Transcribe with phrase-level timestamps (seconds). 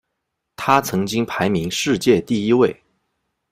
[0.55, 2.75] 他曾经排名世界第一位。